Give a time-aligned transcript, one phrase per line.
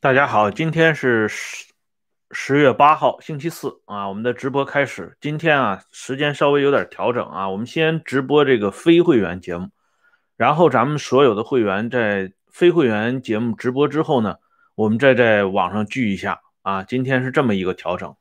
[0.00, 1.66] 大家好，今天是十
[2.30, 5.16] 十月八号，星期四啊，我们的直播开始。
[5.20, 9.70] 今天啊，时间稍微有点调整啊，我们先直播这个非会员节目，
[10.36, 14.36] 然后咱们所有的会员在非会员节目直播之后呢，
[14.74, 16.82] 我们再在网上聚一下啊。
[16.82, 18.14] 今天是这么一个调整。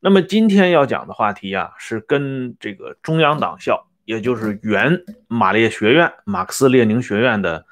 [0.00, 7.66] 那么今天要讲的话题啊，是跟这个中央党校，也就是原马列学院、马克思列宁学院的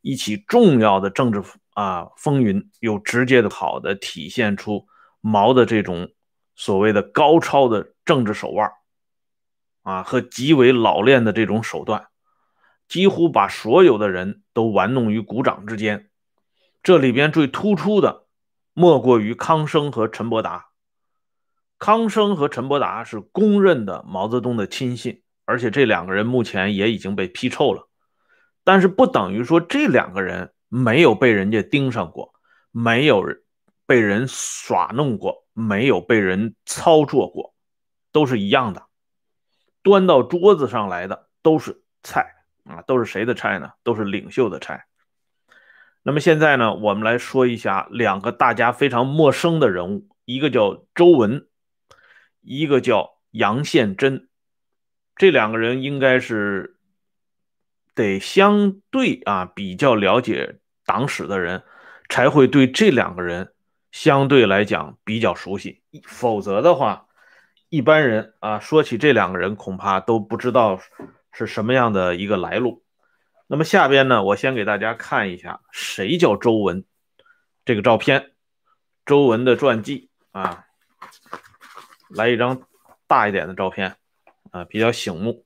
[0.00, 1.40] 一起重要的政治
[1.74, 4.88] 啊风云，有直接的好的体现出
[5.20, 6.10] 毛的这种
[6.56, 8.72] 所谓的高超的政治手腕
[9.84, 12.08] 啊和极为老练的这种手段，
[12.88, 16.10] 几乎把所有的人都玩弄于股掌之间。
[16.82, 18.24] 这里边最突出的，
[18.72, 20.66] 莫过于康生和陈伯达。
[21.78, 27.88] 康生和陈伯达是公认的毛泽东的亲信，而且这两个人目前也已经被批臭了。
[28.62, 32.34] 但是不等于说这两个人没有被人家盯上过，
[32.70, 33.24] 没有
[33.86, 37.54] 被人耍弄过，没有被人操作过，
[38.12, 38.82] 都是一样的。
[39.82, 43.70] 端到桌子上来的都是菜啊，都是谁的菜呢？
[43.82, 44.84] 都是领袖的菜。
[46.02, 51.46] 那么现在呢，我们来说一下两个大家非常陌生的人物，一个叫周文。
[52.48, 54.28] 一个叫杨宪珍，
[55.16, 56.76] 这两个人应该是
[57.94, 61.62] 得相对啊比较了解党史的人，
[62.08, 63.52] 才会对这两个人
[63.90, 65.82] 相对来讲比较熟悉。
[66.04, 67.06] 否则的话，
[67.70, 70.80] 一般人啊说起这两个人，恐怕都不知道
[71.32, 72.84] 是什么样的一个来路。
[73.46, 76.84] 那么下边呢，我先给大家看一下谁叫周文
[77.64, 78.32] 这个照片，
[79.06, 80.64] 周文的传记啊。
[82.08, 82.62] 来一张
[83.08, 83.96] 大一点的照片，
[84.56, 85.44] 啊，比较醒目。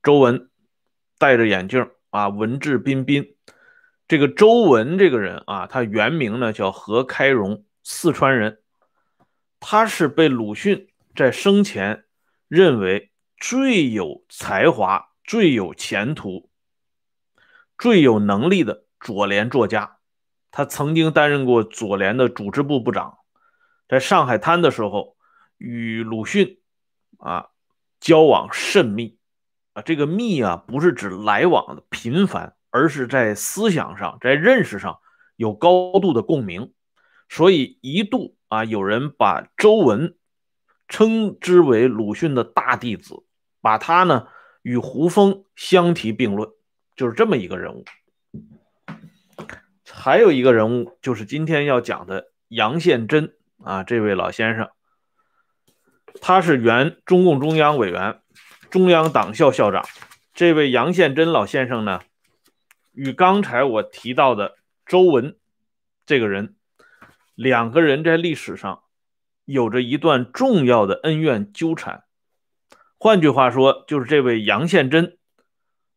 [0.00, 0.48] 周文
[1.18, 3.34] 戴着眼镜啊，文质彬彬。
[4.06, 8.62] 这个周文这个人啊，他原名呢叫何开荣，四川人。
[9.58, 12.04] 他是被鲁迅在生前
[12.46, 16.48] 认为最有才华、最有前途、
[17.76, 19.98] 最有能力的左联作家。
[20.52, 23.18] 他曾经担任过左联的组织部部长，
[23.88, 25.16] 在上海滩的时候。
[25.60, 26.60] 与鲁迅
[27.18, 27.48] 啊
[28.00, 29.18] 交往甚密
[29.72, 34.98] 啊，这个密啊不是指来往的频繁，而是在思想上、在认识上
[35.36, 36.72] 有高度的共鸣。
[37.28, 40.16] 所以一度啊，有人把周文
[40.88, 43.22] 称之为鲁迅的大弟子，
[43.60, 44.28] 把他呢
[44.62, 46.48] 与胡风相提并论，
[46.96, 47.84] 就是这么一个人物。
[49.90, 54.70] 还有一个人物就是今天要讲的杨宪珍啊，这位老先生。
[56.20, 58.20] 他是原中共中央委员、
[58.70, 59.84] 中央党校校长。
[60.34, 62.02] 这位杨宪珍老先生呢，
[62.92, 64.56] 与刚才我提到的
[64.86, 65.36] 周文
[66.06, 66.54] 这个人，
[67.34, 68.82] 两个人在历史上
[69.44, 72.04] 有着一段重要的恩怨纠缠。
[72.98, 75.16] 换句话说，就是这位杨宪珍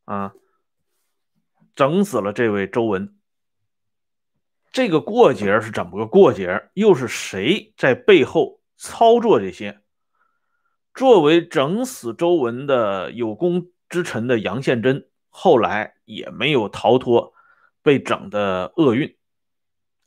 [0.05, 0.33] 啊，
[1.75, 3.15] 整死了这位周文。
[4.71, 6.69] 这个过节是怎么个过节？
[6.75, 9.80] 又是谁在背后操作这些？
[10.93, 17.33] 作为整死周文的有功之臣的杨宪珍，后来也没有逃脱
[17.81, 19.15] 被整的厄运。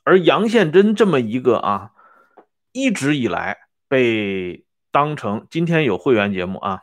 [0.03, 1.93] 而杨宪珍这么一个啊，
[2.73, 3.57] 一直以来
[3.89, 6.83] 被当成今天有会员节目啊，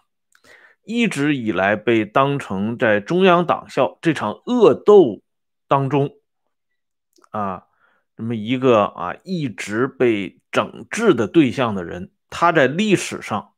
[0.83, 5.21] 一直以来被当成在中央党校这场恶斗
[5.67, 6.09] 当中
[7.29, 7.67] 啊，
[8.17, 13.50] 这么一个啊一直被整治的对象的人，他在历史上。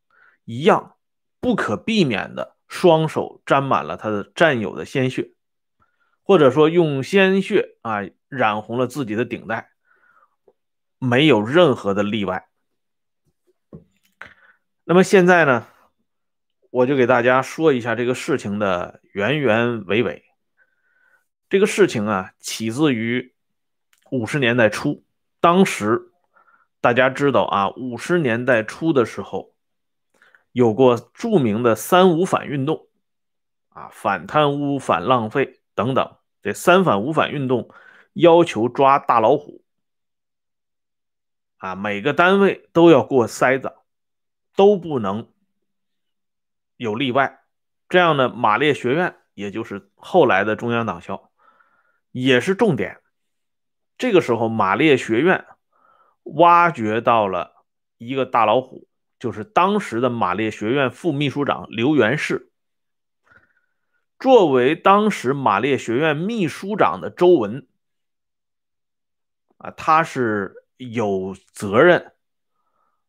[0.45, 0.95] 一样
[1.39, 5.31] 不可避免的，双手沾满了他的战友的鲜血，
[6.21, 9.69] 或者说用鲜血啊染红了自己的顶戴，
[10.99, 12.49] 没有任何的例外。
[14.83, 15.67] 那么现在呢，
[16.69, 20.25] 我就给大家说一下这个事情的原原委委。
[21.47, 23.33] 这个事情啊，起自于
[24.11, 25.05] 五十年代初，
[25.39, 26.11] 当时
[26.81, 29.52] 大家知道啊，五十年代初的时候。
[30.53, 32.87] 有过著名的“三无反”运动，
[33.69, 36.15] 啊，反贪污、反浪费等等。
[36.41, 37.69] 这“三反五反”运动
[38.13, 39.63] 要求抓大老虎，
[41.57, 43.75] 啊，每个单位都要过筛子，
[44.55, 45.31] 都不能
[46.77, 47.41] 有例外。
[47.89, 51.31] 这样呢，马列学院，也就是后来的中央党校，
[52.11, 52.99] 也是重点。
[53.97, 55.45] 这个时候，马列学院
[56.23, 57.65] 挖掘到了
[57.97, 58.87] 一个大老虎。
[59.23, 62.51] 就是当时的马列学院副秘书长刘元士，
[64.19, 67.65] 作为当时马列学院秘书长的周文
[69.55, 72.11] 啊，他是有责任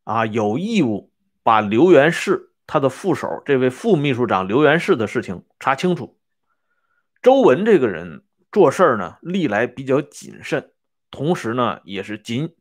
[0.04, 1.10] 啊，有义务
[1.42, 6.16] 把刘元世他的副手这位副秘书长刘元世的事情查清楚。
[7.22, 8.22] 周文这个人
[8.52, 10.70] 做事儿呢，历来比较谨慎，
[11.10, 12.54] 同时呢，也是谨，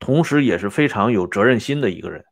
[0.00, 2.24] 同时也是非常有责任心的一个人。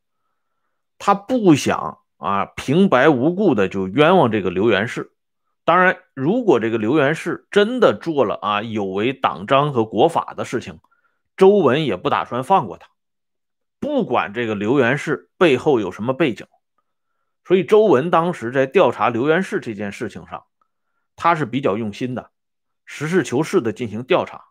[0.98, 5.12] 他不想啊，平白无故的就冤枉这个刘元氏。
[5.64, 10.78] 当然，如果这个刘元氏真的做了啊有违党章和国法的事情，
[11.36, 12.88] 周文也不打算放过他。
[13.80, 16.46] 不管这个刘元氏背后有什么背景，
[17.44, 20.44] 所以周文当时在调查刘元氏这件事情上，
[21.16, 22.30] 他是比较用心的，
[22.84, 24.44] 实事求是的进行调查。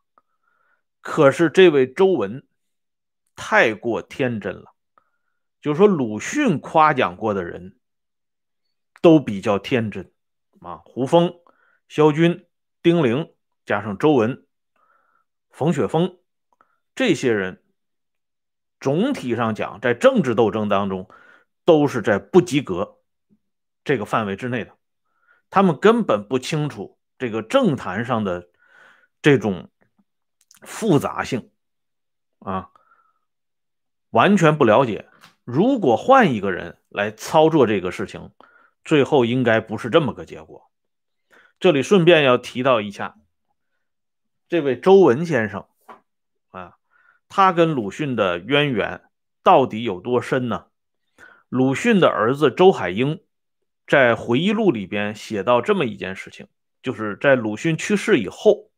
[1.01, 2.45] 可是这位周文
[3.35, 4.74] 太过天真了，
[5.65, 7.79] 就是说鲁迅夸奖过的人
[9.01, 10.11] 都比较天真。
[10.59, 11.39] 啊，胡风、
[11.87, 12.45] 萧军、
[12.83, 13.33] 丁玲，
[13.65, 14.45] 加上周文、
[15.49, 16.19] 冯雪峰
[16.93, 17.63] 这些人，
[18.79, 21.09] 总体上讲，在政治斗争当中，
[21.65, 22.99] 都是在不及格
[23.83, 24.77] 这个范围之内的。
[25.49, 28.49] 他们根本不清楚这个政坛上的
[29.19, 29.71] 这种
[30.61, 31.49] 复杂性
[32.37, 32.69] 啊，
[34.11, 35.09] 完全不了解。
[35.45, 38.31] 如果换一个人来操作这个事情，
[38.83, 40.69] 最后应该不是这么个结果。
[41.59, 43.15] 这里顺便要提到一下，
[44.49, 45.65] 这位周文先生
[46.49, 46.77] 啊，
[47.29, 49.03] 他跟鲁迅的渊源
[49.43, 50.65] 到底有多深呢？
[51.47, 53.21] 鲁迅的儿子周海婴
[53.85, 56.47] 在回忆录里边写到这么一件事情，
[56.81, 58.71] 就是在鲁迅去世以后，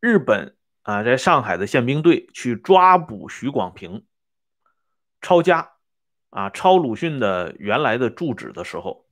[0.00, 4.04] 日本啊在上海的宪兵队去抓捕徐广平，
[5.22, 5.72] 抄家
[6.30, 9.06] 啊抄鲁迅的原来的住址的时候。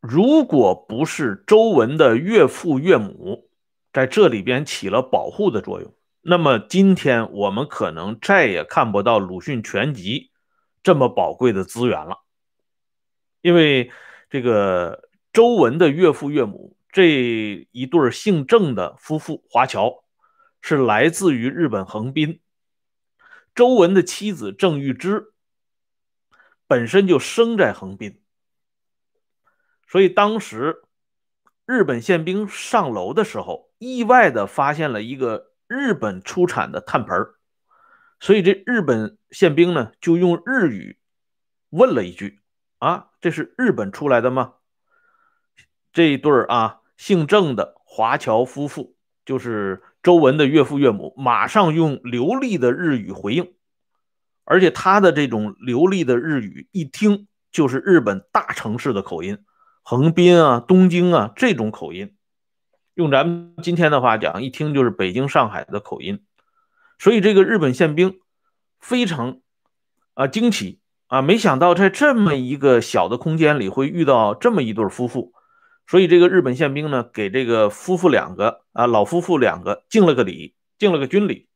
[0.00, 3.48] 如果不是周文的岳父岳母
[3.92, 10.32] 在这里边起了保护的作用，那么今天我们可能再也看不到鲁迅全集
[10.82, 12.18] 这么宝贵的资源了。
[13.42, 13.92] 因为
[14.28, 20.02] 这个周文的岳父岳母这一对姓郑的夫妇华侨
[20.60, 22.40] 是来自于日本横滨，
[23.54, 25.32] 周文的妻子郑玉芝
[26.66, 28.22] 本身就生在横滨。
[29.86, 30.82] 所以当时
[31.66, 37.26] 日本宪兵上楼的时候，意外的发现了一个日本出产的炭盆
[38.20, 40.98] 所以这日本宪兵呢就用日语
[41.70, 42.40] 问了一句
[42.78, 44.54] ：“啊，这是日本出来的吗？”
[45.92, 48.96] 这一对啊姓郑的华侨夫妇，
[49.26, 53.52] 就是周文的岳父岳母，马上用流利的日语回应，
[54.44, 59.38] 而且他的这种流利的日语一听就是日本大城市的口音。
[59.82, 62.14] 横滨啊，东京啊，这种口音，
[62.94, 66.24] 用咱们今天的话讲，一听就是北京、上海的口音。
[66.98, 68.20] 所以这个日本宪兵
[68.78, 69.40] 非常
[70.14, 75.32] 啊惊奇啊，没想到在这么一个小的空间里会遇到这么一对夫妇。
[75.86, 81.48] 所以这个日本宪兵呢，给这个夫妇两个啊老夫妇两个敬了个礼，敬了个军礼。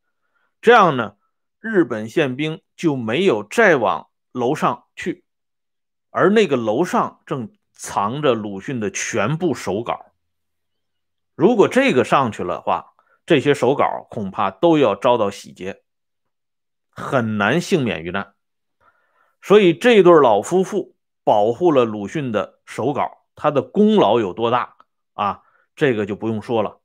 [0.61, 1.17] 这样呢，
[1.61, 5.25] 日本宪兵就没有再往楼上去，
[6.11, 7.51] 而那个楼上正。
[7.79, 10.07] 藏着鲁迅的全部手稿，
[11.35, 12.95] 如果这个上去了话，
[13.27, 15.83] 这些手稿恐怕都要遭到洗劫，
[16.89, 18.33] 很难幸免于难。
[19.43, 24.75] 所以这对老夫妇保护了鲁迅的手稿，他的功劳有多大
[25.15, 25.43] 啊？
[25.77, 26.81] 这个就不用说了。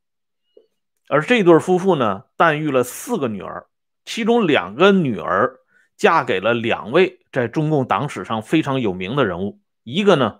[1.09, 3.65] 而这对夫妇呢，诞育了四个女儿，
[4.05, 5.59] 其中两个女儿
[5.97, 10.39] 嫁给了两位在中共党史上非常有名的人物，一个呢。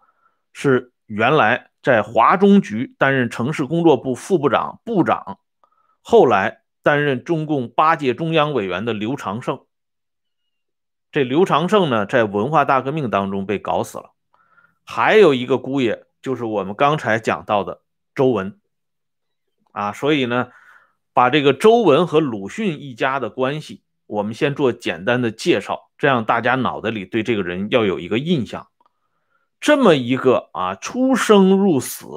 [0.54, 5.40] 是原来在华中局担任城市工作部副部长、部长，
[6.02, 9.62] 后来担任中共八届中央委员的刘长胜。
[11.10, 14.12] 这刘长胜呢，在文化大革命当中被搞死了。
[14.86, 17.82] 还有一个姑爷，就是我们刚才讲到的
[18.16, 18.60] 周文。
[19.72, 20.50] 啊，所以呢，
[21.14, 28.68] 把这个周文和鲁迅一家的关系，我们先做简单的介绍，这样大家脑袋里对这个人要有一个印象。
[29.62, 32.08] 这么一个啊，出生入死，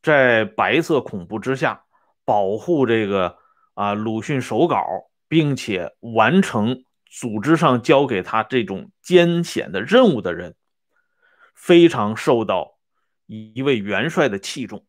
[0.00, 1.84] 在白色恐怖之下
[2.24, 3.38] 保护这个
[3.74, 4.84] 啊鲁迅手稿，
[5.26, 10.54] 并且完成组织上交给他这种艰险的任务的人，
[11.60, 12.78] 非常受到
[13.26, 14.86] 一位元帅的器重。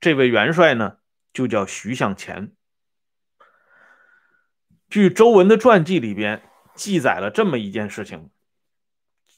[0.00, 0.96] 这位元帅呢，
[1.34, 2.54] 就叫徐向前。
[4.88, 6.42] 据周文的传记里边
[6.74, 8.30] 记载了这么一件事情。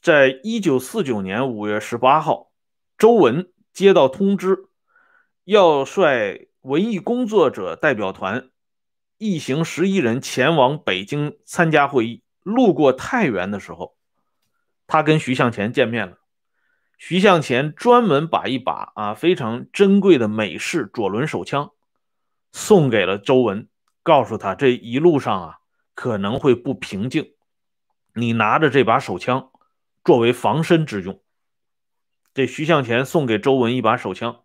[0.00, 2.52] 在一九四九年五月十八号，
[2.96, 4.68] 周文接到通知，
[5.42, 8.50] 要率文艺工作者代表团
[9.18, 12.22] 一行十一人前往北京参加会议。
[12.44, 13.96] 路过太原的时候，
[14.86, 16.18] 他跟徐向前见面了。
[16.96, 21.72] 徐向前专门把一把啊非常珍贵的美式左轮手枪
[22.52, 23.68] 送给了周文，
[24.02, 25.58] 告诉他这一路上啊
[25.94, 27.32] 可能会不平静，
[28.14, 29.50] 你拿着这把手枪。
[30.04, 31.20] 作为防身之用，
[32.32, 34.42] 这徐向前送给周文一把手枪，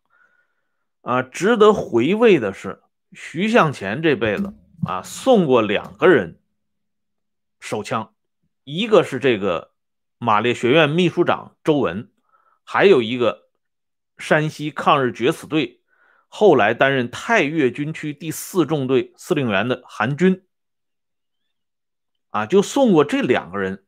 [1.02, 2.82] 啊，值得回味的是，
[3.12, 4.56] 徐向前这辈子
[4.88, 6.40] 啊送过两个人
[7.60, 8.16] 手枪，
[8.64, 9.74] 一个是这个
[10.18, 12.10] 马列学院秘书长周文，
[12.72, 13.50] 还有一个
[14.18, 15.82] 山西抗日决死队
[16.30, 20.48] 后来担任太岳军区第四纵队司令员的韩军，
[22.30, 23.86] 啊，就送过这两个人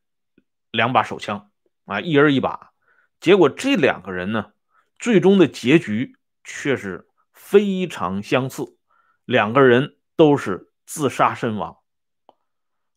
[0.70, 1.50] 两把手枪。
[1.86, 2.74] 啊，一人一把，
[3.22, 4.52] 结果这两个人呢，
[5.00, 8.78] 最终的结局却是非常相似，
[9.24, 11.78] 两个人都是自杀身亡。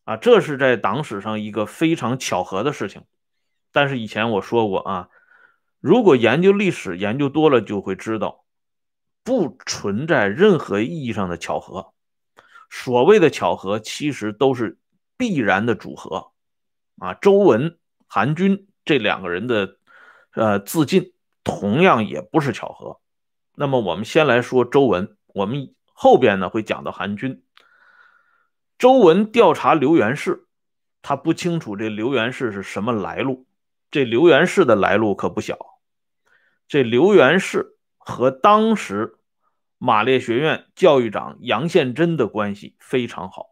[0.03, 3.05] 啊，这是在党史上一个非常巧合的事情。
[3.71, 5.09] 但是以前我说过啊，
[5.87, 8.43] 如果研究历史研究多了，就会知道，
[9.23, 11.93] 不存在任何意义上的巧合。
[12.69, 14.79] 所谓的巧合，其实都是
[15.15, 16.33] 必然的组合。
[16.97, 18.67] 啊，周文、韩军。
[18.83, 19.77] 这两个人的，
[20.33, 21.13] 呃，自尽
[21.45, 22.99] 同样也不是巧合。
[23.55, 27.45] 那么我们先来说周文，我们后边呢会讲到韩军。
[28.77, 30.47] 周文调查刘元氏，
[31.01, 33.47] 他不清楚这刘元氏是什么来路。
[33.89, 35.76] 这刘元氏的来路可不小。
[36.67, 39.17] 这刘元氏和当时
[39.77, 43.45] 马列学院教育长杨宪珍的关系非常好，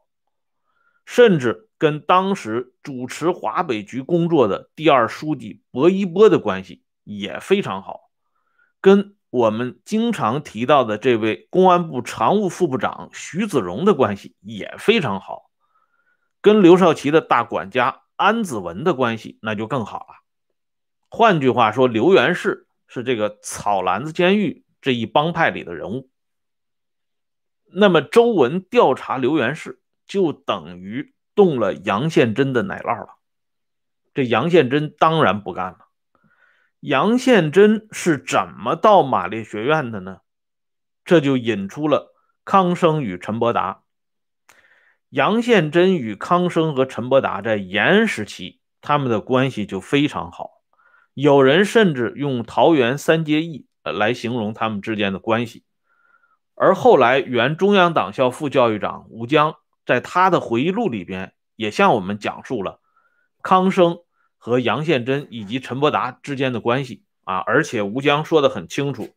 [1.06, 1.64] 甚至。
[1.78, 8.10] 跟当时主持华北局工作的第二书记薄一波的关系也非常好，
[8.80, 15.52] 跟我们经常提到的这位公安部常务副部长徐子荣的关系也非常好，
[16.40, 20.24] 跟刘少奇的大管家安子文的关系那就更好了。
[21.10, 26.10] 换句话说，刘元氏是这个草篮子监狱这一帮派里的人物。
[27.66, 31.14] 那么周文调查刘元氏，就等于。
[31.36, 33.18] 动了杨宪珍的奶酪了，
[34.14, 35.90] 这杨宪珍当然不干了。
[36.80, 40.20] 杨宪珍是怎么到马列学院的呢？
[41.04, 42.16] 这就引出了
[42.46, 43.84] 康生与陈伯达。
[45.10, 50.55] 杨宪珍与康生和陈伯达在延安时期，他们的关系就非常好，
[51.16, 55.64] 有人甚至用桃园三结义来形容他们之间的关系。
[56.54, 59.56] 而后来原中央党校副教育长吴江。
[59.88, 62.80] 在他的回忆录里边，也向我们讲述了
[63.44, 64.00] 康生
[64.40, 69.14] 和杨宪珍以及陈伯达之间的关系啊，而且吴江说的很清楚，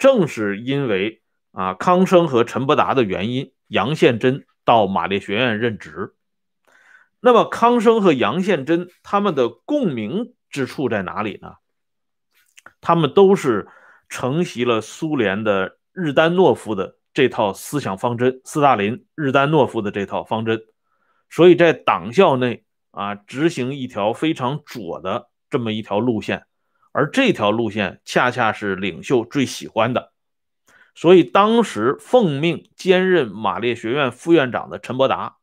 [0.00, 6.16] 正是因为啊康生和陈伯达的原因，杨宪珍到马列学院任职。
[7.20, 11.54] 那么康生和杨宪珍他们的共鸣之处在哪里呢？
[12.80, 13.68] 他们都是
[14.08, 16.96] 承袭了苏联的日丹诺夫的。
[17.12, 20.62] 这套思想方针，斯大林、日丹诺夫的这套方针，
[21.28, 26.46] 所以在党校内啊，执行一条非常左的这么一条路线，
[26.92, 30.12] 而这条路线恰恰是领袖最喜欢的。
[30.94, 35.38] 所以当时奉命兼任马列学院副院长的陈伯达，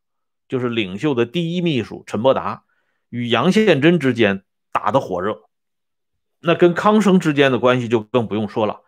[0.48, 2.64] 就是领袖的第一秘书陈伯达，
[3.10, 4.46] 与杨宪珍之间
[4.78, 5.42] 打得火热。
[6.40, 8.82] 那跟康生之间的关系就更不用说了，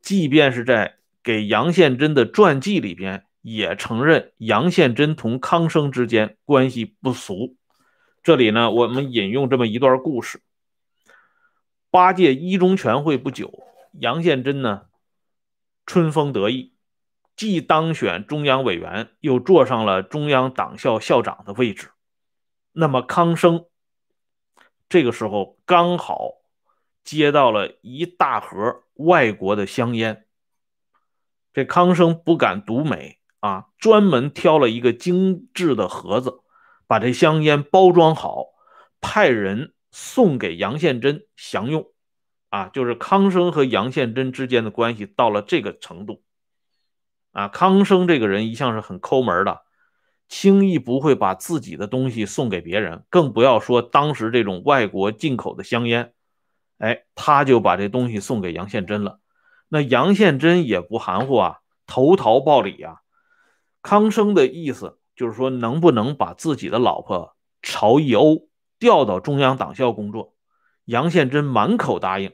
[0.00, 0.94] 即便是在。
[1.20, 7.56] 给杨宪珍的传记里边也承认杨宪珍同康生之间关系不俗。
[8.22, 10.40] 这里呢，我们引用这么一段故事：
[11.90, 14.82] 八届一中全会不久，杨宪珍呢
[15.84, 16.72] 春风得意，
[17.36, 21.90] 既当选中央委员，又坐上了中央党校校长的位置。
[22.72, 23.66] 那么康生
[24.88, 26.34] 这个时候刚好
[27.04, 30.26] 接到了一大盒外国的香烟。
[31.52, 36.40] 这康生不敢独美啊，专门挑了一个精致的盒子，
[36.86, 38.46] 把这香烟包装好，
[39.00, 41.86] 派人送给杨宪珍享用。
[42.50, 46.22] 啊，就是康生和杨宪珍之间的关系到了这个程度。
[47.32, 49.62] 啊，康生这个人一向是很抠门的，
[50.28, 56.12] 轻易不会把自己的东西送给别人，更不要说当时这种外国进口的香烟。
[56.78, 59.20] 哎，他就把这东西送给杨宪珍了。
[59.68, 62.98] 那杨宪珍也不含糊啊，投桃报李啊。
[63.82, 70.34] 康生的意思就是说，能不能把自己的老婆朝一欧调到中央党校工作？
[70.84, 72.32] 杨宪珍满口答应，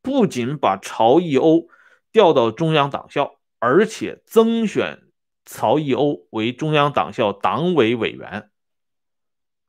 [0.00, 1.68] 不仅把朝义欧
[2.12, 5.02] 调到中央党校，而且增选
[5.46, 8.50] 曹义欧为中央党校党委委员，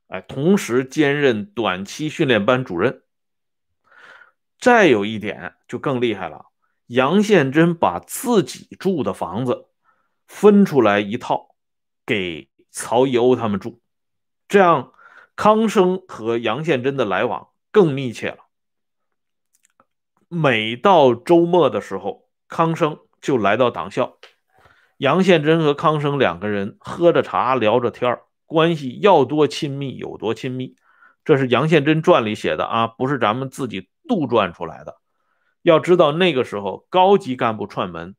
[0.08, 3.02] 哎，同时兼任短期训练班主任。
[4.58, 6.46] 再有一点就更厉害了，
[6.88, 9.68] 杨宪珍把自己住的房子
[10.26, 11.54] 分出来一套
[12.04, 13.80] 给曹义欧他们住，
[14.48, 14.92] 这样
[15.34, 17.48] 康生和杨宪珍的来往。
[17.70, 18.38] 更密切了。
[20.28, 24.18] 每到周末的时候，康生就来到党校，
[24.98, 30.74] 杨宪珍和康生两个人喝着茶，聊着天关系要多亲密有多亲密。
[31.24, 34.96] 这是杨宪珍传里写的啊，不是咱们自己杜撰出来的。
[35.62, 38.16] 要知道那个时候高级干部串门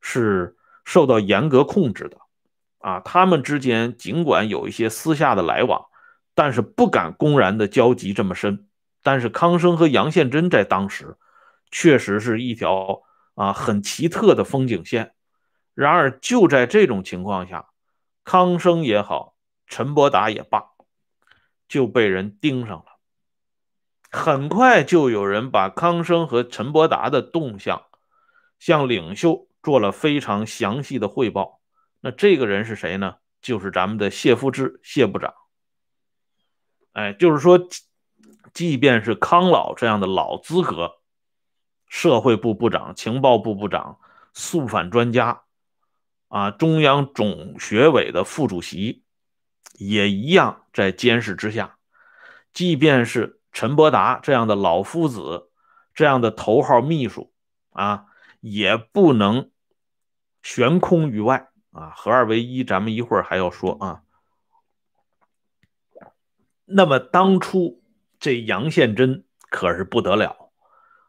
[0.00, 2.16] 是受到严格控制的
[2.78, 5.86] 啊，他们之间尽管有一些私下的来往，
[6.34, 8.66] 但是不敢公然的交集这么深。
[9.02, 11.18] 但是康生和杨宪珍在当时，
[11.70, 13.02] 确实是一条
[13.34, 15.12] 啊很奇特的风景线。
[15.78, 17.68] 然而就在这种情况下，
[18.24, 19.36] 康生也好，
[19.68, 20.64] 陈伯达也罢，
[21.68, 22.98] 就被人盯上了。
[24.10, 27.84] 很快就有人把康生和陈伯达的动向
[28.58, 31.60] 向领袖做了非常详细的汇报。
[32.00, 33.18] 那这个人是谁呢？
[33.40, 35.32] 就是咱们的谢富治谢部长。
[36.94, 37.68] 哎，就是说。
[38.54, 40.94] 即便是康老这样的老资格，
[41.86, 44.00] 社会部部长、情报部部长、
[44.32, 45.42] 肃反专家，
[46.28, 49.02] 啊，中央总学委的副主席，
[49.74, 51.76] 也一样在监视之下。
[52.52, 55.50] 即便是陈伯达这样的老夫子，
[55.92, 57.32] 这样的头号秘书，
[57.70, 58.06] 啊，
[58.40, 59.50] 也不能
[60.42, 62.64] 悬空于外啊，合二为一。
[62.64, 64.02] 咱们一会儿还要说啊。
[66.64, 67.82] 那么当初。
[68.20, 70.50] 这杨宪珍可是不得了，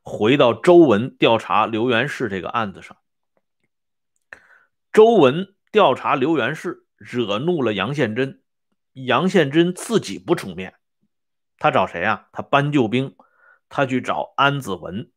[0.04, 2.98] 回到周文调查刘元氏这个案子上，
[4.92, 8.42] 周文调查刘元氏，惹怒了杨宪珍，
[8.94, 10.74] 杨宪珍自己不出面，
[11.60, 12.28] 他找谁啊？
[12.32, 13.16] 他搬救兵，
[13.70, 15.12] 他去找安子文。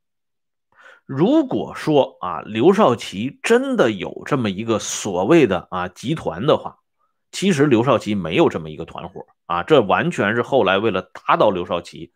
[1.07, 6.77] 如果说啊，刘少奇真的有这么一个所谓的啊集团的话，
[7.31, 9.25] 其实刘少奇没有这么一个团伙。
[9.47, 12.13] 啊，这完全是后来为了打倒刘少奇，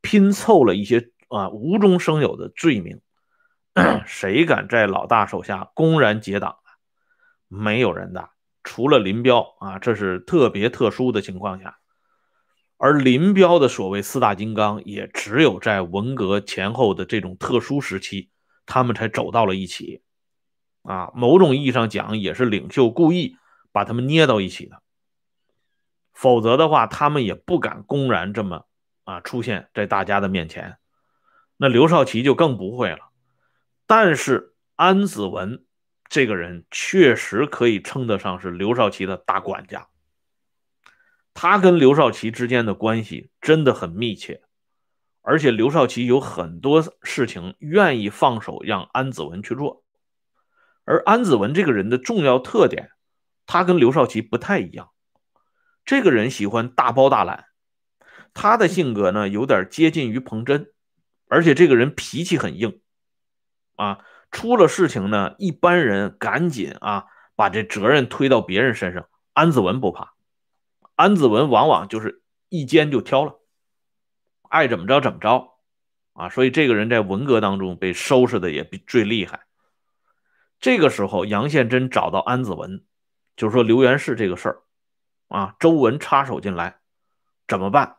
[0.00, 3.00] 拼凑了一些啊无中生有的罪名。
[4.04, 6.56] 谁敢在老大手下公然结党？
[7.48, 8.30] 没有人的，
[8.62, 11.78] 除了林彪啊，这是特别特殊的情况下。
[12.76, 18.30] 而林彪的所谓四大金刚，也只有在文革前后的这种特殊时期，
[18.66, 20.02] 他们才走到了一起。
[20.82, 23.36] 啊，某种意义上讲，也是领袖故意
[23.72, 24.80] 把他们捏到一起的。
[26.14, 28.66] 否则的话，他们也不敢公然这么
[29.04, 30.78] 啊出现在大家的面前。
[31.56, 33.10] 那刘少奇就更不会了。
[33.86, 35.64] 但是安子文
[36.08, 39.88] 这个人确实可以称得上是刘少奇的大管家。
[41.34, 44.42] 他跟刘少奇之间的关系真的很密切，
[45.22, 49.84] 而且刘少奇有很多事情愿意放手让安子文去做。
[50.84, 52.90] 而安子文这个人的重要特点，
[53.46, 54.90] 他跟刘少奇不太一样。
[55.84, 57.44] 这个人喜欢大包大揽，
[58.34, 60.72] 他的性格呢有点接近于彭真，
[61.28, 62.80] 而且这个人脾气很硬，
[63.76, 69.08] 啊，出了事情呢，一般人赶紧啊把这责任推到别人身上。
[69.32, 70.14] 安子文不怕，
[70.96, 73.40] 安子文往往就是一肩就挑了，
[74.48, 75.58] 爱怎么着怎么着，
[76.12, 79.44] 啊，所以这个人在文革当中被收拾的也最厉害。
[80.60, 82.84] 这个时候，杨宪珍找到安子文，
[83.36, 84.62] 就是说刘元氏这个事儿。
[85.28, 86.80] 啊，周文插手进来，
[87.46, 87.98] 怎么办？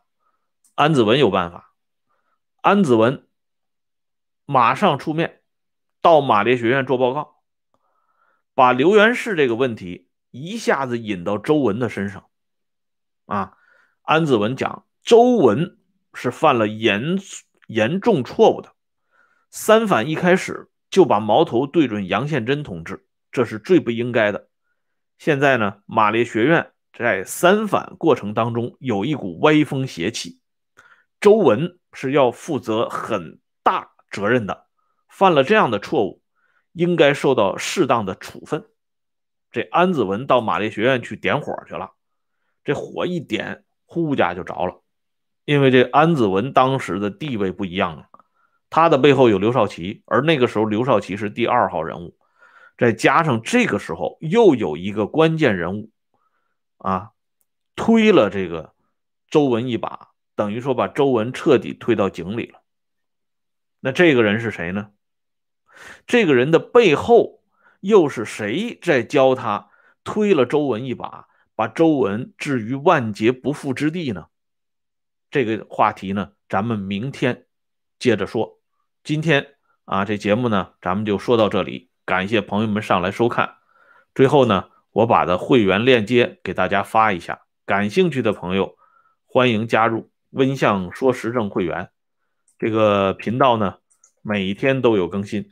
[0.74, 1.72] 安子文有办法。
[2.60, 3.28] 安子文
[4.44, 5.39] 马上出面
[6.00, 7.36] 到马列学院做报告，
[8.54, 12.26] 把刘元世这个问题一下子引到周文的身上。
[13.26, 13.56] 啊，
[14.02, 15.78] 安子文讲，周文
[16.14, 17.18] 是犯了严
[17.66, 18.72] 严重错误的。
[19.50, 24.48] 三反一开始就把矛头对准杨宪珍同志，这是最不应该的。
[25.18, 26.72] 现在呢，马列学院。
[26.92, 30.40] 在三反过程当中，有一股歪风邪气，
[31.18, 34.66] 周文是要负责很大责任的，
[35.10, 36.22] 犯了这样的错误，
[36.72, 38.64] 应该受到适当的处分。
[39.50, 41.92] 这安子文到马列学院去点火去了，
[42.64, 44.82] 这火一点，呼家就着了。
[45.44, 48.08] 因为这安子文当时的地位不一样啊，
[48.70, 52.16] 他的背后有刘少奇，而那个时候刘少奇是第二号人物，
[52.78, 55.90] 再加上这个时候又有一个关键人物。
[56.78, 57.10] 啊，
[57.74, 58.72] 推了这个
[59.28, 62.62] 周文一把，等于说把周文彻底推到井里了。
[63.80, 64.90] 那这个人是谁呢？
[66.06, 67.42] 这个人的背后
[67.80, 69.70] 又是谁在教他
[70.04, 74.26] 推了周文一把，把周文置于万劫不复之地呢？
[75.30, 77.46] 这个话题呢，咱们明天
[77.98, 78.58] 接着说。
[79.04, 81.90] 今天啊，这节目呢，咱们就说到这里。
[82.04, 83.56] 感谢朋友们上来收看。
[84.14, 88.76] 最后呢，我把的会员链接给大家发一下，感兴趣的朋友
[89.26, 91.90] 欢迎加入温相说时政会员。
[92.58, 93.76] 这个频道呢，
[94.22, 95.50] 每天都有更新。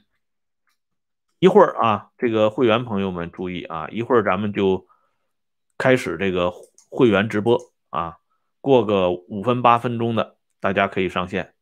[1.38, 4.87] 一会儿啊，这个会员朋友们注意啊，一会儿咱们就
[5.77, 6.53] 开始这个
[6.90, 7.59] 会员直播
[7.90, 8.18] 啊，
[8.61, 11.55] 过个五分八分钟的，大家可以上线。